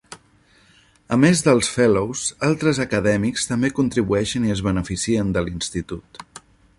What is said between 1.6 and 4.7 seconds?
Fellows, altres acadèmics també contribueixen i es